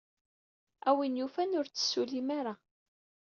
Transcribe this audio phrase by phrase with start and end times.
[0.89, 2.53] A win yufan, ur tettsullim ara.